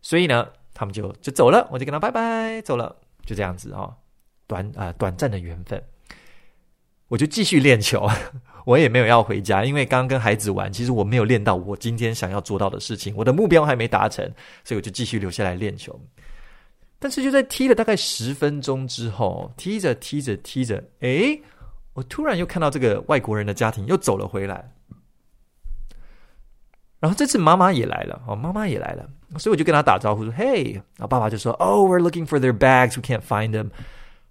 [0.00, 2.94] 所以呢，他们就就走了，我就跟他拜拜走了，
[3.26, 3.94] 就这样子哦。”
[4.46, 5.82] 短啊、短暂的缘分，
[7.08, 8.06] 我就继续练球。
[8.64, 14.24] 我也没有要回家，因为刚跟孩子玩，其实我没有练到我今天想要做到的事情，我的目标还没达成，
[14.64, 15.98] 所以我就继续留下来练球。
[16.98, 21.42] 但是就在踢了大概十分钟之后，踢着踢着踢着，诶，
[21.94, 24.72] 我突然又看到这个外国人的家庭又走了回来，
[27.00, 32.96] 然后这次妈妈也来了，哦，妈妈也来了，所以我就跟他打招呼说：“Hey！” 然后爸爸就说：“Oh, we're looking for their bags.
[32.96, 33.70] We can't find them.”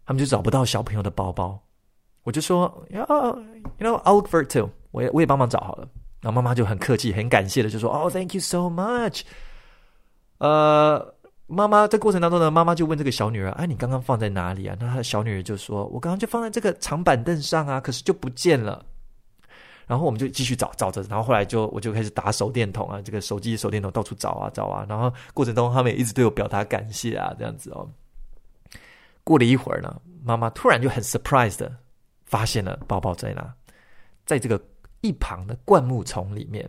[0.05, 1.61] 他们就找不到小朋友的包包，
[2.23, 4.69] 我就说，you know, I'll look for it too。
[4.91, 5.87] 我也我也帮忙找好了。
[6.21, 9.21] 然后妈妈就很客气、很感谢的就说，Oh, thank you so much。
[10.37, 11.15] 呃，
[11.47, 14.77] 妈妈在过程当中呢，妈妈就问这个小女儿，哎，你刚刚放在哪里啊？
[14.79, 18.85] 那她的小女儿就说，我刚刚就放在这个长板凳上啊，可是就不见了。
[19.87, 24.85] 然后我们就继续找，找着，然后后来就我就开始打手电筒啊，这个手机手电筒到处找啊找啊。
[24.87, 27.89] 然后过程中他们也一直对我表达感谢啊，这样子哦。
[29.23, 31.75] 过了一会儿呢，妈妈突然就很 surprise 的
[32.31, 33.53] 发现了包包在哪，
[34.25, 34.57] 在这个
[35.01, 36.67] 一旁的灌木丛里面。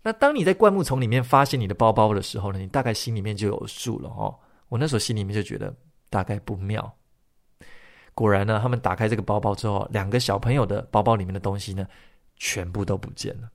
[0.00, 4.34] 那当你在灌木丛里面发现你的包包的时候呢，你大概心里面就有数了哦。
[4.70, 5.74] 我那时候心里面就觉得
[6.08, 6.90] 大概不妙。
[8.14, 11.86] 果然呢，他们打开这个包包之后，两个小朋友的包包里面的东西呢，
[12.36, 13.50] 全部都不见了，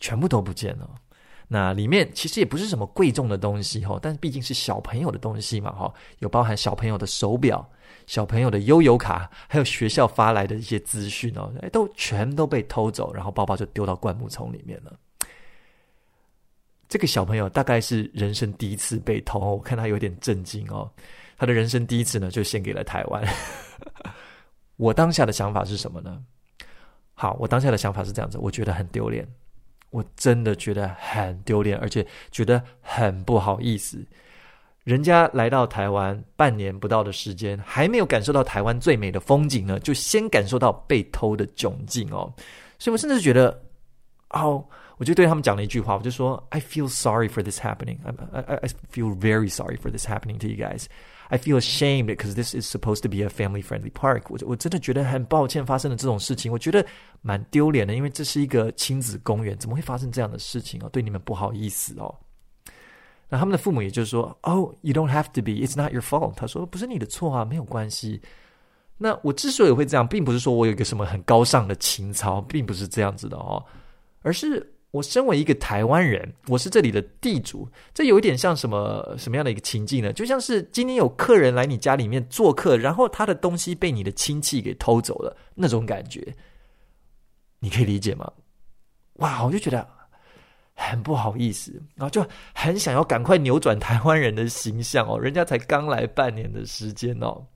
[0.00, 0.94] 全部都不见了。
[1.52, 7.68] 那里面其实也不是什么贵重的东西哈，但是毕竟是小朋友的东西嘛哈，有包含小朋友的手表、
[8.06, 14.96] 小朋友的悠游卡，还有学校发来的一些资讯哦，哎都全都被偷走，然后包包就丢到灌木丛里面了。
[16.88, 20.88] 这个小朋友大概是人生第一次被偷，我看他有点震惊哦。
[21.36, 23.26] 他的人生第一次呢，就献给了台湾。
[24.76, 26.22] 我当下的想法是什么呢？
[27.14, 29.26] 好，我当下的想法是这样子，我觉得很丢脸。
[29.90, 34.04] 我真的觉得很丢脸，而且觉得很不好意思。
[34.84, 42.32] 人家来到台湾半年不到的时间，还没有感受到台湾最美的风景呢，就先感受到被偷的窘境哦。
[42.78, 43.62] 所以我甚至觉得，
[44.30, 44.64] 哦，
[44.96, 47.98] 我就对他们讲了一句话，我就说：“I feel sorry for this happening.
[48.04, 50.86] I I I feel very sorry for this happening to you guys.
[51.32, 54.24] I feel ashamed because this is supposed to be a family-friendly park.
[54.28, 56.84] 我我真的觉得很抱歉发生了这种事情，我觉得
[57.22, 60.88] 蛮丢脸的，因为这是一个亲子公园，怎么会发生这样的事情哦？
[60.90, 62.12] 对你们不好意思哦。
[63.28, 65.52] 那他们的父母也就是说：“Oh, you don't have to be.
[65.64, 68.20] It's not your fault.” 他说：“不是你的错啊，没有关系。”
[68.98, 73.64] 那我之所以会这样，并不是说我有一个什么很高尚的情操，并不是这样子的哦，
[74.22, 74.68] 而是。
[74.92, 80.12] 我身为一个台湾人，我是这里的地主，这有一点像什么什么样的一个情境呢？
[80.12, 86.34] 就像是今天有客人来你家里面做客，然后他的东西被你的亲戚给偷走了，那种感觉，
[87.60, 88.32] 你可以理解吗？
[89.14, 89.86] 哇，我就觉得
[90.74, 97.46] 很不好意思，然后就很想要赶快扭转台湾人的形象哦，人家才刚来半年的时间哦，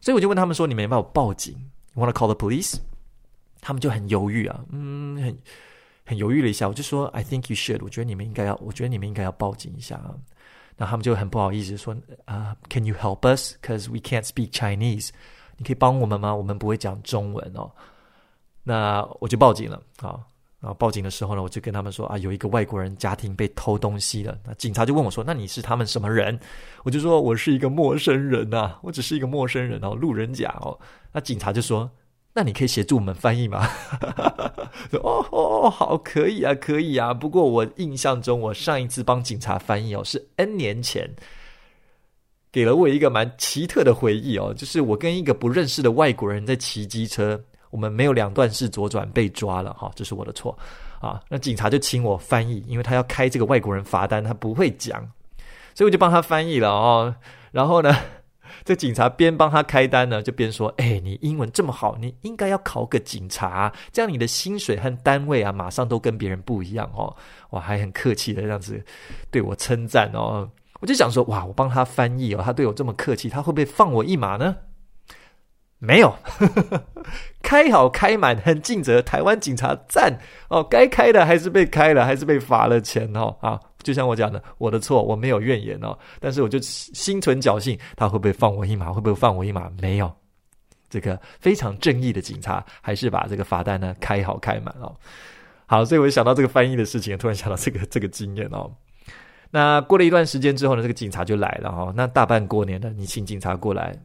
[0.00, 1.56] 所以我就问他们说：“你们有没有报警
[1.96, 2.76] wanna call the police？”
[3.60, 5.36] 他们就很犹豫啊，嗯，很。
[6.10, 10.12] 很犹豫了一下，我就说：“I think you should。”我觉得你们应该要，我觉得你们应该要报警一下啊。
[10.76, 11.96] 那他们就很不好意思说
[12.26, 13.54] ：“啊、，Can you help us?
[13.62, 15.10] Because we can't speak Chinese。
[15.56, 16.34] 你可以帮我们吗？
[16.34, 17.70] 我们不会讲中文哦。”
[18.64, 20.18] 那我就报警了啊。
[20.58, 26.36] 然后报警的时候呢，我就跟他们说：“啊，有一个外国人家庭被偷东西了。”那警察就问我说：“那你是他们什么人？”
[26.82, 30.76] 我就说：“我是一个陌生人啊，我只是一个陌生人哦，路人甲哦。”
[31.14, 31.88] 那警察就说。
[32.32, 33.68] 那你可以协助我们翻译吗？
[35.02, 37.12] 哦哦，好，可以啊，可以啊。
[37.12, 41.10] 不过我印象中，我上一次帮警察翻译哦，是 N 年前，
[42.52, 47.38] 给了我一个蛮奇特的回忆哦，就是我跟一个不认识的外国人在骑机车，
[47.70, 50.56] 我们没有两段式左转被抓了哈，这是我的错
[51.00, 51.20] 啊。
[51.28, 55.00] 那警察就请我翻译，因为他要开这个外国人罚单，他不会讲，
[55.74, 57.12] 所以我就帮他翻译了哦。
[57.50, 57.96] 然后呢，
[58.64, 67.14] 这警察边帮他开单呢，就边说：“哎，你英文这么好，你应该要考个警察，这样你的薪水和单位啊，马上都跟别人不一样哦。”
[67.50, 68.84] 哇，还很客气的这样子
[69.30, 70.50] 对我称赞哦。
[70.80, 74.56] 我就想说，哇，我帮他翻译哦，他对我这么客气，他会不会放我一马呢？
[75.82, 76.14] 没有，
[77.42, 79.00] 开好开满，很尽责。
[79.00, 83.58] 台湾警察赞哦，该开的还是被开了，还是被罚了钱哦啊。
[83.82, 85.98] 就像我讲的，我的错，我没有怨言哦。
[86.18, 88.92] 但是我就心存侥幸，他会不会放我一马？
[88.92, 89.70] 会不会放我一马？
[89.80, 90.12] 没有，
[90.88, 94.94] 这个非常正义的警察还是把这个罚单呢开好开满哦。
[95.66, 98.70] 好，所以我就想到这个翻译的事情，突然想到这个 这个经验哦。
[99.50, 101.94] 那过了一段时间之后呢，这个警察就来了哈、哦。
[101.96, 103.96] 那大半过年的，你请警察过来。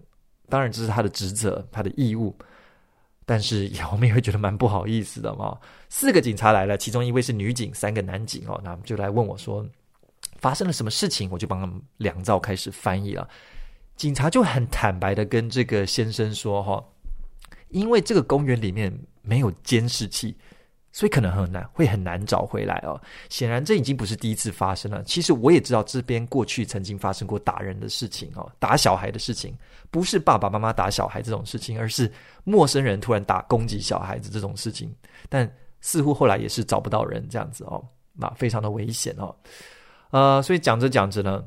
[0.48, 2.36] 当然这是他的职责，他的义务，
[3.26, 5.58] 但是我们也会觉得蛮不好意思的嘛。
[5.90, 9.66] 四个警察来了，其中一位是女警，三个男警哦，那就来问我说
[10.38, 13.28] 发生了什么事情，我就帮他们两造开始翻译了。
[13.96, 16.84] 警察就很坦白的跟这个先生说哈，
[17.70, 20.36] 因为这个公园里面没有监视器。
[20.96, 22.98] 所以可能很难，会很难找回来哦。
[23.30, 25.04] 显然这已经不是第一次发生了。
[25.04, 29.54] 其实我也知道这边过去曾经发生过打人的事情哦，打小孩的事情，
[29.92, 32.10] 不是爸爸妈妈打小孩这种事情，而是
[32.46, 34.90] 陌生人突然打攻击小孩子这种事情。
[35.28, 39.36] 但似乎后来也是找不到人这样子哦，那非常的危险哦。
[40.12, 41.44] 呃，所以讲着讲着呢，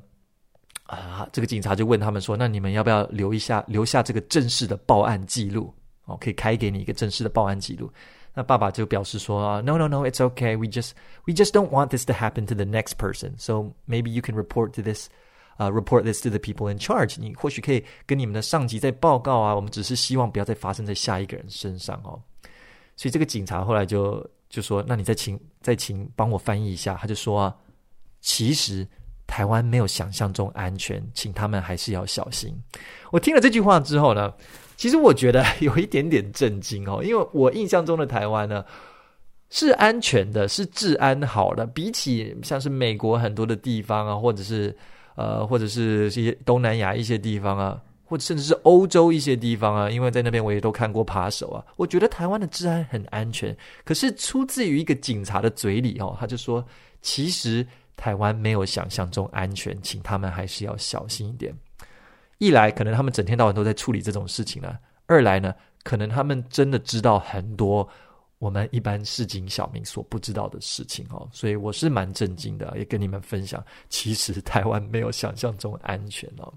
[0.83, 5.73] 啊，这个警察就问他们说：“那你们要不要留一下，留下这个正式的报案记录？
[6.05, 7.91] 哦，可以开给你一个正式的报案记录。”
[8.35, 10.57] 那爸爸就表示说：“No, no, no, it's okay.
[10.57, 10.93] We just,
[11.27, 13.33] we just don't want this to happen to the next person.
[13.37, 15.09] So maybe you can report to this,
[15.59, 17.17] uh, report this to the people in charge.
[17.19, 19.55] 你或许可以跟你们的上级再报告啊。
[19.55, 22.21] 我们只是希望不要再发生在下一个人身上哦。
[22.97, 26.95] 所以这个警察后来就就说：那你再请再请帮我翻译一下。
[26.95, 27.57] 他就说啊，
[28.21, 28.87] 其实
[29.27, 32.57] 台湾没有想象中安全，请他们还是要小心。
[33.11, 34.33] 我听了这句话之后呢。”
[34.79, 38.65] 其实我觉得 有一点点震惊哦，因为我印象中的台湾呢
[39.51, 44.75] 是安全的，是治安好的，比起像是美国很多的地方啊，或者是
[45.17, 53.57] 呃，或者是一些东南亚一些地方啊，或者甚至是欧洲一些地方啊，因为在那边我也都看过扒手啊，我觉得台湾的治安很安全。
[53.85, 56.65] 可是出自于一个警察的嘴里哦，他就说，
[57.03, 61.53] 其实台湾没有想象中安全，请他们还是要小心一点。
[62.39, 67.89] 一来，可能他们整天到晚都在处理这种事情了；二来呢，可能他们真的知道很多
[68.39, 71.29] 我们一般市井小民所不知道的事情哦。
[71.33, 76.53] 所以我是蛮震惊的，也跟你们分享，其实台湾没有想象中安全哦。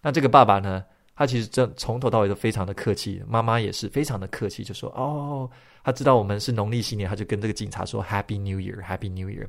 [0.00, 0.84] 那这个爸爸呢，
[1.14, 5.48] 他其实真从头到尾都非常的客气，妈妈也是非常的客气，就说：“哦，
[5.84, 9.46] 他知道我们是农历新年，他就跟这个警察说 ‘Happy New Year, Happy New Year’。”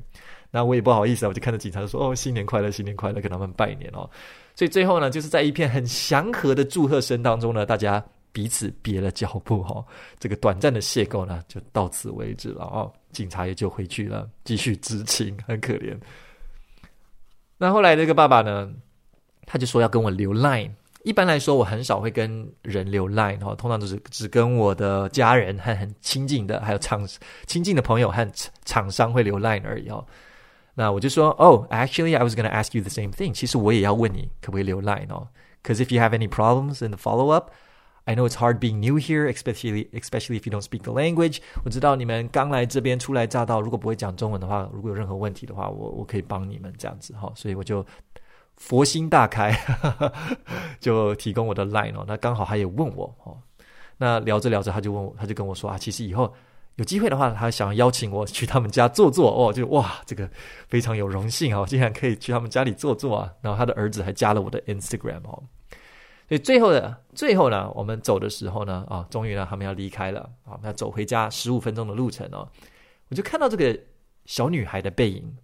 [0.52, 4.08] 那我也不好意思啊，我就看着警察说：“哦，新年快乐，新年快乐，跟他们拜年哦。”
[4.54, 9.84] 所以最后呢，就是在一片很祥和的祝贺声当中呢，大家彼此别了脚步哈、哦。
[10.18, 12.92] 这个短暂的邂逅呢，就到此为止了哦。
[13.12, 15.98] 警察也就回去了，继续执勤，很可怜。
[17.58, 18.70] 那后来这个爸爸呢，
[19.46, 20.74] 他就说要跟我留恋。
[21.05, 27.07] 一般来说，我很少会跟人留 Line 哈，通常都是只跟我的家人和很亲近的，还有厂
[27.47, 28.31] 亲近的朋友和
[28.65, 30.05] 厂商会留 Line 而已哦。
[30.75, 33.33] 那我就说，哦、oh,，actually I was going to ask you the same thing。
[33.33, 35.27] 其实我也要问你，可不可以留 Line 哦？
[35.63, 39.31] Because if you have any problems in the follow up。I know it's hard being new here,
[39.31, 41.37] especially especially if you don't speak the language.
[41.63, 47.31] 我知道你们刚来这边初来乍到，如果不会讲中文的话，如果有任何问题的话，我我可以帮你们这样子哈。
[47.35, 47.85] 所以我就
[48.56, 49.54] 佛心大开，
[50.80, 52.04] 就提供我的 line 哦。
[52.06, 53.38] 那刚好他也问我哦。
[53.98, 56.32] 那聊着聊着，他就问我，他就跟我说啊，其实以后
[56.74, 59.52] 有机会的话，他想邀请我去他们家坐坐哦。
[59.52, 60.28] 就哇，这个
[60.68, 63.32] 非常有荣幸哦，竟然可以去他们家里坐坐啊。
[63.40, 65.42] 然后他的儿子还加了我的 Instagram 哦。
[66.28, 72.48] 所以最后的最后呢，我们走的时候呢，啊，终于呢，他们要离开了，啊，那走回家十五分钟的路程哦。
[73.08, 73.78] 我就看到这个
[74.24, 75.36] 小女孩的背影，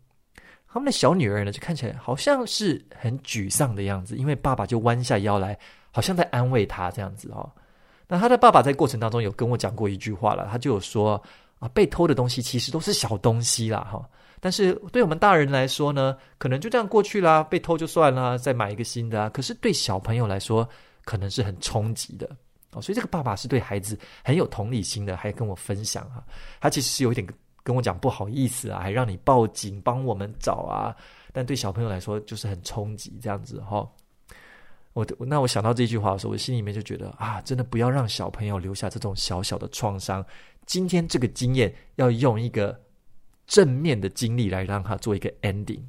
[0.72, 5.58] 他们的小女儿呢，就看起来好像是很沮丧的样子，因为爸爸就弯下腰来，
[5.90, 7.50] 好像在安慰她这样子哦。
[8.08, 11.22] 那他的爸爸在过程当中有跟我讲过一句话了，他就有说
[11.58, 14.02] 啊，被偷的东西其实都是小东西啦，哈。
[14.40, 19.30] 但是对我们大人来说呢，可能就这样过去啦，被偷就算啦，再买一个新的啊。
[19.30, 20.68] 可是对小朋友来说，
[21.04, 22.28] 可能是很冲击的
[22.72, 22.82] 哦。
[22.82, 26.24] 所以这个爸爸是对孩子很有同理心的，还跟我分享啊，
[26.60, 27.26] 他其实是有一点
[27.62, 30.94] 跟我讲不好意思啊，还让你报警帮我们找啊。
[31.32, 33.88] 但对小朋友来说，就是很冲击这样子哈、哦。
[34.92, 40.24] 我那我想到这句话的时候，我心里面就觉得啊，真的不要让小朋友留下这种小小的创伤。
[40.66, 42.78] 今天这个经验要用一个。
[43.44, 45.80] 正面的经历来让他做一个 ending，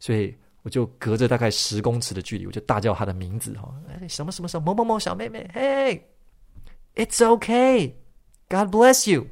[0.00, 3.72] 所以我就隔着大概十公尺的距离，我就大叫他的名字哈，
[4.08, 9.26] 什么什么什么某某某小妹妹，Hey，it's okay，God bless you。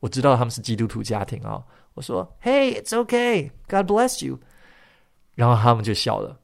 [0.00, 1.62] 我知道他们是基督徒家庭啊，
[1.94, 4.38] 我说 Hey，it's okay，God bless you。
[5.34, 6.38] 然后他们就笑了，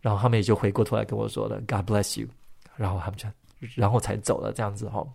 [0.00, 2.28] 然后他们也就回过头来跟我说了 God bless you，
[2.76, 3.28] 然后他们就
[3.74, 5.06] 然后才走了这样子哈。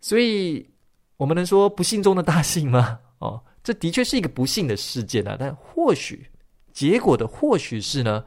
[0.00, 0.68] 所以
[1.16, 3.00] 我们能说不幸中的大幸吗？
[3.18, 3.42] 哦。
[3.62, 6.28] 这的确是一个不幸的事件啊，但或许
[6.74, 8.22] 结果的或许是呢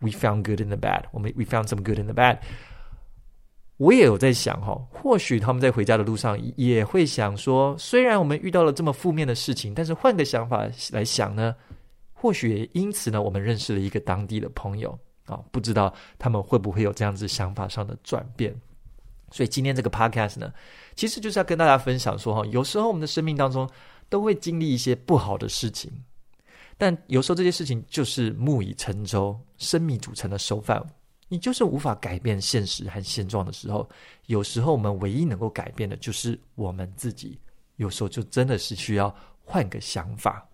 [0.00, 2.38] ，we found good in the bad，我们 we found some good in the bad。
[3.80, 11.56] 我也有在想哈，或许他们在回家的路上也会想说，虽然我们遇到了这么负面的事情，但是换个想法来想呢，
[12.12, 18.54] 或许也因此呢，我们认识了一个当地的朋友啊，不知道他们会不会有这样子想法上的转变。
[19.30, 20.52] 所以今天这个 podcast 呢，
[20.94, 23.68] 其实就是要跟大家分享说哈，有时候我们的生命当中。
[24.10, 25.88] 都会经历一些不好的事情，
[26.76, 30.84] 但有时候这些事情就是木已成舟，生米煮成了熟饭。
[31.30, 33.88] 你就是无法改变现实和现状的时候，
[34.26, 37.38] 有时候我们唯一能够改变的就是我们自己。
[37.76, 40.46] 有时候就真的是需要换个想法，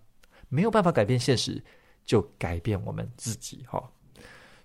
[0.47, 1.61] 没有办法改变现实，
[2.05, 3.83] 就改变我们自己哈。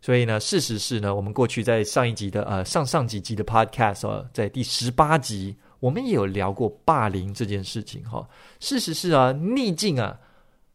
[0.01, 5.57] 所以呢，事实是呢，我们过去在上一集的呃上上几集的 podcast 哦，在第十八集。
[5.81, 8.25] 我们也有聊过霸凌这件事情哈，
[8.61, 10.17] 事实是啊，逆境啊，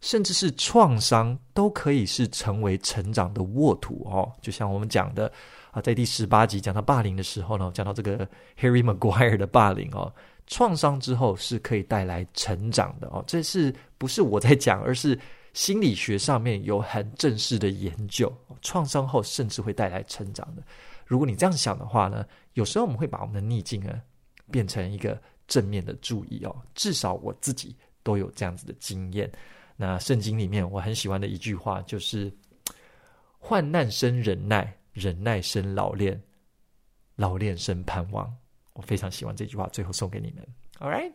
[0.02, 4.32] 甚至是创伤，都可以是成为成长的沃土哦。
[4.41, 5.32] 就像我们讲的
[5.72, 8.28] 啊，在第十八集讲到霸凌的时候呢，讲到这个
[8.60, 10.14] Harry Maguire 的霸凌哦，
[10.48, 13.24] 创伤之后是可以带来成长的哦。
[13.28, 15.20] 这是不是我在讲，而是
[15.54, 18.32] 心理学上面有很正式的研究，
[18.62, 20.64] 创伤后甚至会带来成长的。
[21.06, 24.02] 如果你这样想的话呢，有时候我们会把我们的逆境呢。
[24.50, 29.30] 变成一个正面的注意哦，至少我自己都有这样子的经验。
[29.78, 32.30] 那圣经里面我很喜欢的一句话就是
[33.39, 36.21] ：“患难生忍耐，忍耐生老练，
[37.15, 38.30] 老练生盼望。”
[38.73, 40.45] 我非常喜欢这句话，最后送给你们。
[40.80, 41.11] All right,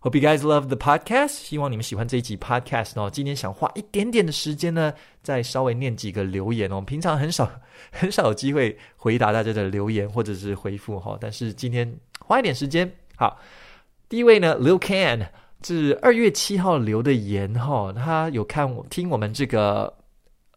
[0.00, 1.28] hope you guys love the podcast。
[1.28, 3.10] 希望你们喜欢这一集 podcast 哦。
[3.10, 6.80] 今天想花一点点的时间呢，再稍微念几个留言哦。
[6.80, 7.50] 平常很少
[7.92, 11.98] 很少有机会回答大家的留言或者是回复哈，但是今天。
[12.24, 13.38] 花一点时间，好。
[14.08, 15.28] 第一位呢，Lil Can
[15.64, 19.92] 是二月七号留的言哈，他有看我听我们这个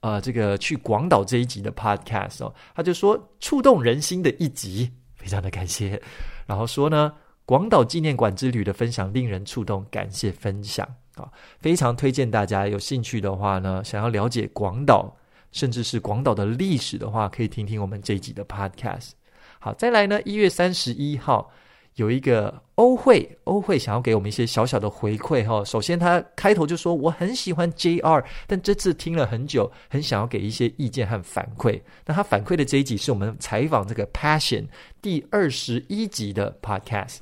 [0.02, 6.02] 呃这个去广岛这一集的 Podcast 哦，他就说触动人心的一集，非常的感谢。
[6.46, 7.14] 然后说呢，
[7.46, 11.30] 广岛纪念馆之旅的分享令人触动，感谢分享啊，
[11.60, 15.16] 非常推荐大家有兴趣的话呢，想要了解广岛
[15.52, 19.12] 甚至是广岛的历史的话，可以听听我们这一集的 Podcast。
[19.60, 21.50] 好，再来呢，一月三十一号
[21.96, 25.64] 有一个欧慧，欧慧想要给我们一些小小的回馈哈。
[25.64, 31.82] 首先，他开头就说我很喜欢 JR，但这次听了很久，很想要给一些意见和反馈。
[32.06, 34.66] 那他反馈的这一集是我们采访这个 Passion
[35.02, 37.20] 第二十一集的 Podcast。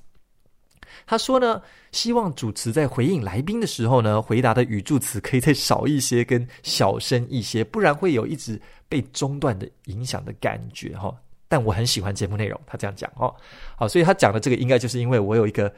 [1.06, 1.62] 他说呢，
[1.92, 8.60] 希望主持在回应来宾的时候呢，回答的语助词可以再少一些，跟小声一些，不然会有一直
[8.90, 11.16] 被中断的影响的感觉哈。
[11.54, 13.32] 但我很喜欢节目内容，他这样讲哦。
[13.76, 15.72] 好，所以他讲的这个应该就是因为我有一个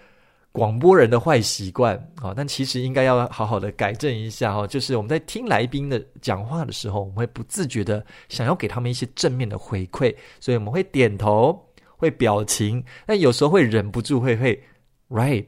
[0.53, 4.65] 广播人的坏习惯啊，但其实应该要好好的改正一下哈。
[4.65, 11.61] 就是我们在听来宾的讲话的时候，我们会不自觉的想要给他们一些正面的回馈，所以我们会点头。
[11.97, 14.61] 会表情，但有时候会忍不住会会
[15.07, 15.45] ，right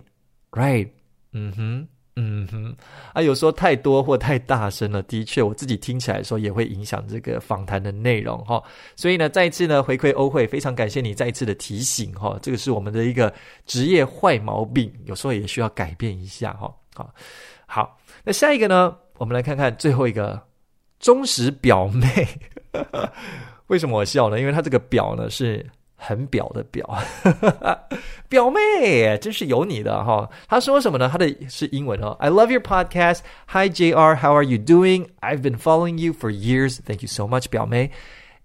[0.52, 0.90] right，
[1.34, 1.88] 嗯哼
[2.20, 2.76] 嗯哼，
[3.14, 8.62] 啊，有时候太多或太大声了，的确我自己听起来的时候也会影响这个访谈的内容哈。
[8.96, 13.32] 所以呢，再一次呢回馈欧慧，非常感谢你再一次的提醒哈，这个是我们的一个
[13.68, 16.74] 职业坏毛病，有时候也需要改变一下哈。
[16.96, 17.14] 好，
[17.68, 20.42] 好，那下一个呢，我们来看看最后一个
[21.00, 22.28] 忠实表妹，
[23.68, 24.40] 为什么我笑呢？
[24.40, 25.64] 因为他这个表呢是。
[25.97, 26.85] 很表的表，
[28.29, 30.29] 表妹真是有你的哈。
[30.49, 31.09] 他说什么呢？
[31.09, 32.17] 他的是英文哦。
[32.19, 33.21] I love your podcast.
[33.49, 35.07] Hi JR, how are you doing?
[35.21, 36.81] I've been following you for years.
[36.85, 37.93] Thank you so much, 表妹。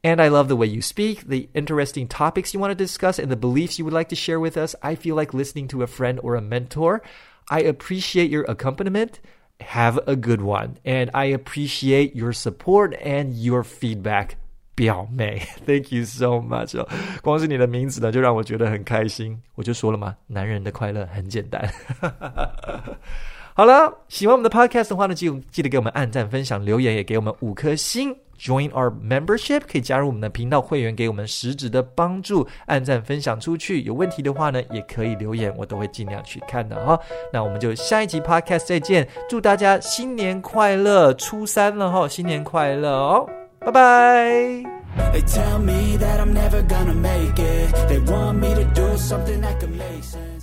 [0.04, 3.30] And I love the way you speak, the interesting topics you want to discuss, and
[3.30, 4.76] the beliefs you would like to share with us.
[4.82, 7.02] I feel like listening to a friend or a mentor.
[7.50, 9.20] I appreciate your accompaniment.
[9.60, 10.78] Have a good one.
[10.86, 14.38] And I appreciate your support and your feedback.
[14.75, 16.83] 表妹， Thank you so much，
[17.23, 19.41] 光是你的名字呢，就让我觉得很开心。
[19.55, 21.69] 我就说了嘛，男人的快乐很简单。
[23.55, 28.17] 好了，喜欢我们的 Podcast 的话呢，记记得给我们按赞、分享、留言，也给我们五颗星。
[28.41, 32.49] Join our membership，可以加入我们的频道会员，给我们实质的帮助。
[32.67, 36.99] 按赞、分享出去，有问题的话呢，也可以留言，我都会尽量去看的哈。
[37.33, 41.13] 那我们就下一集 Podcast 再见，祝大家新年快乐！
[41.15, 43.29] 初三了哈，新年快乐哦！
[43.65, 45.13] Bye bye.
[45.13, 47.73] They tell me that I'm never gonna make it.
[47.89, 50.42] They want me to do something that can make sense.